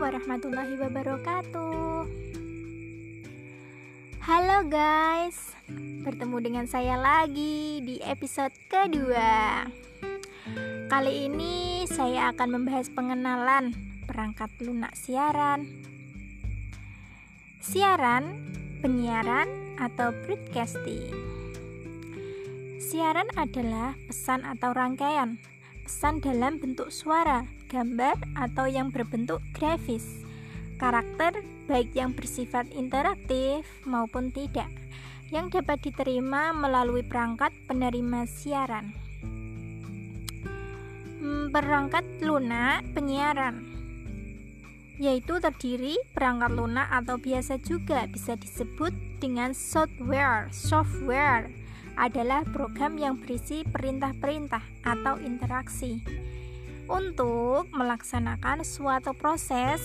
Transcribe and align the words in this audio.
warahmatullahi 0.00 0.80
wabarakatuh. 0.80 2.08
Halo 4.24 4.58
guys, 4.64 5.52
bertemu 6.08 6.36
dengan 6.40 6.64
saya 6.64 6.96
lagi 6.96 7.84
di 7.84 8.00
episode 8.00 8.56
kedua. 8.64 9.68
Kali 10.88 11.28
ini 11.28 11.84
saya 11.84 12.32
akan 12.32 12.48
membahas 12.56 12.88
pengenalan 12.96 13.76
perangkat 14.08 14.48
lunak 14.64 14.96
siaran. 14.96 15.68
Siaran, 17.60 18.40
penyiaran, 18.80 19.76
atau 19.76 20.16
broadcasting. 20.24 21.12
Siaran 22.80 23.28
adalah 23.36 24.00
pesan 24.08 24.48
atau 24.48 24.72
rangkaian 24.72 25.36
pesan 25.84 26.24
dalam 26.24 26.56
bentuk 26.56 26.88
suara 26.88 27.44
gambar 27.68 28.16
atau 28.40 28.64
yang 28.64 28.88
berbentuk 28.88 29.44
grafis. 29.52 30.24
Karakter 30.80 31.44
baik 31.68 31.92
yang 31.92 32.16
bersifat 32.16 32.66
interaktif 32.72 33.68
maupun 33.84 34.32
tidak 34.32 34.68
yang 35.28 35.52
dapat 35.52 35.80
diterima 35.84 36.56
melalui 36.56 37.04
perangkat 37.04 37.52
penerima 37.68 38.24
siaran. 38.24 38.96
Hmm, 41.20 41.52
perangkat 41.52 42.04
lunak 42.24 42.84
penyiaran 42.96 43.74
yaitu 44.94 45.42
terdiri 45.42 45.98
perangkat 46.14 46.54
lunak 46.54 46.86
atau 46.86 47.18
biasa 47.18 47.58
juga 47.66 48.06
bisa 48.06 48.38
disebut 48.38 48.94
dengan 49.18 49.50
software. 49.50 50.46
Software 50.54 51.63
adalah 51.94 52.42
program 52.48 52.98
yang 52.98 53.18
berisi 53.18 53.62
perintah-perintah 53.66 54.62
atau 54.82 55.18
interaksi 55.22 56.02
untuk 56.90 57.70
melaksanakan 57.72 58.66
suatu 58.66 59.16
proses 59.16 59.80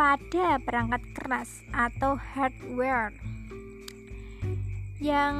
pada 0.00 0.56
perangkat 0.62 1.02
keras 1.12 1.60
atau 1.76 2.16
hardware. 2.16 3.12
Yang 5.00 5.36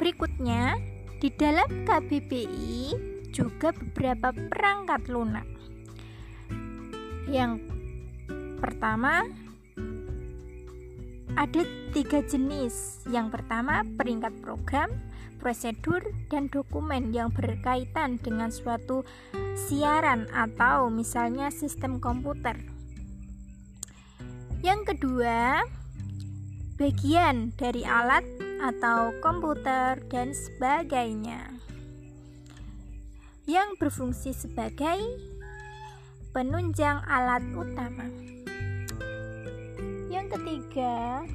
berikutnya, 0.00 0.80
di 1.20 1.28
dalam 1.34 1.68
KBBI 1.84 2.96
juga 3.32 3.72
beberapa 3.76 4.32
perangkat 4.32 5.08
lunak. 5.12 5.48
Yang 7.28 7.60
pertama, 8.60 9.28
ada 11.34 11.66
tiga 11.92 12.24
jenis. 12.24 13.04
Yang 13.10 13.40
pertama, 13.40 13.84
peringkat 13.98 14.32
program, 14.40 14.88
prosedur, 15.42 16.00
dan 16.32 16.48
dokumen 16.48 17.12
yang 17.12 17.28
berkaitan 17.34 18.16
dengan 18.22 18.48
suatu 18.48 19.04
siaran 19.68 20.30
atau 20.32 20.88
misalnya 20.88 21.52
sistem 21.52 22.00
komputer. 22.00 22.56
Yang 24.64 24.94
kedua, 24.94 25.62
bagian 26.78 27.52
dari 27.58 27.82
alat 27.82 28.24
atau 28.58 29.14
komputer 29.22 30.02
dan 30.10 30.34
sebagainya 30.34 31.58
yang 33.48 33.80
berfungsi 33.80 34.36
sebagai 34.36 35.00
penunjang 36.36 37.00
alat 37.08 37.40
utama. 37.56 38.04
Ketiga, 40.48 41.28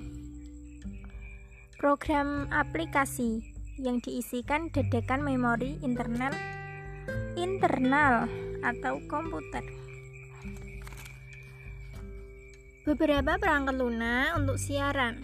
program 1.78 2.50
aplikasi 2.50 3.46
yang 3.78 4.02
diisikan 4.02 4.74
dedekan 4.74 5.22
memori 5.22 5.78
internal 5.86 6.34
internal 7.38 8.26
atau 8.66 8.98
komputer. 9.06 9.62
Beberapa 12.90 13.38
perangkat 13.38 13.78
lunak 13.78 14.34
untuk 14.34 14.58
siaran. 14.58 15.22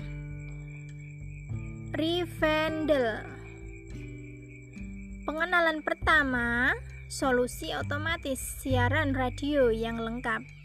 Revendel. 1.90 3.26
Pengenalan 5.26 5.82
pertama, 5.82 6.78
solusi 7.10 7.74
otomatis 7.74 8.38
siaran 8.38 9.18
radio 9.18 9.74
yang 9.74 9.98
lengkap 9.98 10.59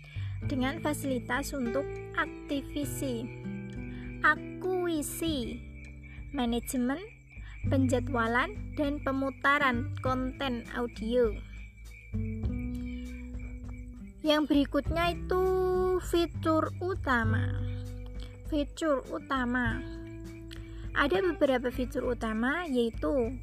dengan 0.45 0.81
fasilitas 0.81 1.53
untuk 1.57 1.85
aktivisi, 2.15 3.25
akuisi, 4.21 5.61
manajemen, 6.37 7.01
penjadwalan, 7.69 8.55
dan 8.77 9.01
pemutaran 9.01 9.93
konten 10.05 10.69
audio. 10.77 11.33
Yang 14.25 14.43
berikutnya 14.49 15.13
itu 15.13 15.45
fitur 16.01 16.73
utama. 16.81 17.53
Fitur 18.49 19.05
utama. 19.13 19.85
Ada 20.95 21.21
beberapa 21.21 21.69
fitur 21.69 22.17
utama 22.17 22.65
yaitu 22.71 23.37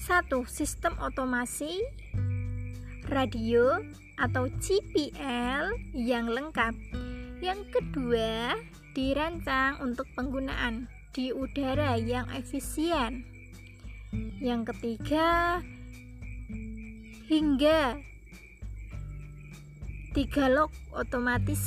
satu 0.00 0.48
sistem 0.48 0.96
otomasi 0.98 1.84
radio 3.12 3.76
atau 4.16 4.48
CPL 4.48 5.92
yang 5.92 6.32
lengkap. 6.32 6.72
Yang 7.44 7.60
kedua, 7.76 8.56
dirancang 8.96 9.84
untuk 9.84 10.08
penggunaan 10.16 10.88
di 11.12 11.28
udara 11.30 12.00
yang 12.00 12.24
efisien. 12.32 13.28
Yang 14.40 14.72
ketiga, 14.72 15.60
hingga 17.28 18.00
tiga 20.12 20.52
log 20.52 20.68
otomatis 20.92 21.64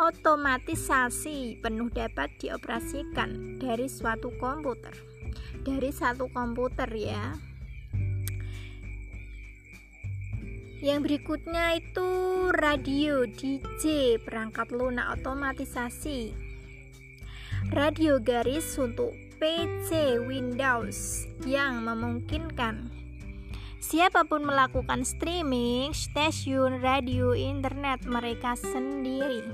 otomatisasi 0.00 1.60
penuh 1.60 1.92
dapat 1.92 2.32
dioperasikan 2.40 3.60
dari 3.60 3.92
suatu 3.92 4.32
komputer 4.40 4.96
dari 5.60 5.92
satu 5.92 6.32
komputer 6.32 6.88
ya 6.96 7.36
yang 10.82 11.06
berikutnya 11.06 11.78
itu 11.78 12.10
radio 12.58 13.22
DJ 13.22 14.18
perangkat 14.18 14.74
lunak 14.74 15.14
otomatisasi 15.14 16.34
radio 17.70 18.18
garis 18.18 18.74
untuk 18.82 19.14
PC 19.38 20.18
Windows 20.26 21.30
yang 21.46 21.86
memungkinkan 21.86 22.90
siapa 23.78 24.26
pun 24.26 24.42
melakukan 24.42 25.06
streaming 25.06 25.94
stasiun 25.94 26.82
radio 26.82 27.30
internet 27.30 28.02
mereka 28.02 28.58
sendiri. 28.58 29.46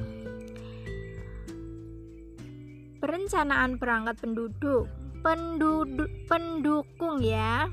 Perencanaan 3.04 3.76
perangkat 3.76 4.16
penduduk, 4.20 4.88
penduduk 5.20 6.08
pendukung 6.24 7.20
ya. 7.20 7.68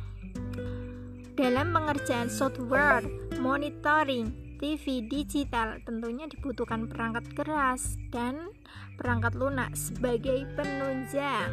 Dalam 1.36 1.76
pengerjaan 1.76 2.32
software, 2.32 3.04
monitoring, 3.44 4.32
TV 4.56 5.04
digital 5.04 5.84
tentunya 5.84 6.32
dibutuhkan 6.32 6.88
perangkat 6.88 7.28
keras 7.36 8.00
dan 8.08 8.56
perangkat 8.96 9.36
lunak 9.36 9.76
sebagai 9.76 10.48
penunjang. 10.56 11.52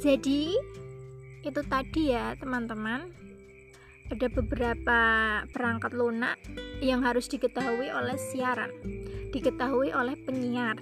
Jadi, 0.00 0.56
itu 1.44 1.60
tadi 1.68 2.16
ya, 2.16 2.32
teman-teman. 2.40 3.12
Ada 4.08 4.32
beberapa 4.32 5.00
perangkat 5.52 5.92
lunak 5.92 6.40
yang 6.80 7.04
harus 7.04 7.28
diketahui 7.28 7.92
oleh 7.92 8.16
siaran, 8.16 8.72
diketahui 9.36 9.92
oleh 9.92 10.16
penyiar. 10.24 10.80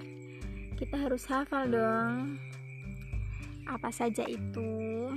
Kita 0.79 0.95
harus 0.95 1.27
hafal 1.27 1.67
dong. 1.67 2.39
Apa 3.67 3.91
saja 3.91 4.23
itu? 4.31 5.11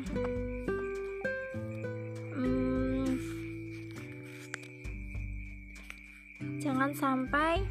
Jangan 6.67 6.91
sampai 6.93 7.63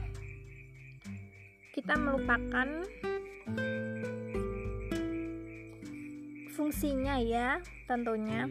kita 1.72 1.96
melupakan 1.96 2.68
fungsinya 6.52 7.16
ya 7.24 7.64
tentunya. 7.88 8.44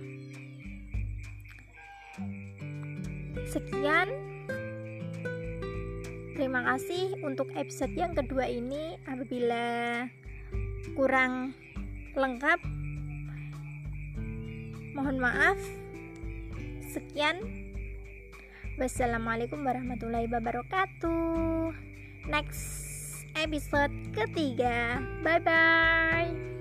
Sekian. 3.44 4.08
Terima 6.32 6.64
kasih 6.64 7.18
untuk 7.26 7.52
episode 7.52 7.92
yang 7.92 8.16
kedua 8.16 8.48
ini. 8.48 8.96
Apabila 9.04 10.06
kurang 10.96 11.52
lengkap 12.16 12.60
mohon 14.96 15.18
maaf 15.20 15.83
sekian 16.94 17.42
Wassalamualaikum 18.74 19.62
warahmatullahi 19.62 20.26
wabarakatuh. 20.26 21.70
Next 22.26 23.22
episode 23.38 23.94
ketiga. 24.10 24.98
Bye 25.22 25.38
bye. 25.46 26.53